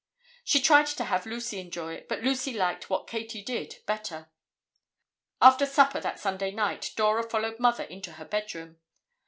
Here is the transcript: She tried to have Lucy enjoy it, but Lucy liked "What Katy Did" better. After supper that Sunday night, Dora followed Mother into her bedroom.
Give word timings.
She 0.43 0.59
tried 0.59 0.87
to 0.87 1.03
have 1.03 1.27
Lucy 1.27 1.59
enjoy 1.59 1.93
it, 1.93 2.09
but 2.09 2.23
Lucy 2.23 2.53
liked 2.55 2.89
"What 2.89 3.05
Katy 3.07 3.43
Did" 3.43 3.83
better. 3.85 4.31
After 5.39 5.67
supper 5.67 5.99
that 6.01 6.19
Sunday 6.19 6.49
night, 6.49 6.91
Dora 6.95 7.21
followed 7.21 7.59
Mother 7.59 7.83
into 7.83 8.13
her 8.13 8.25
bedroom. 8.25 8.77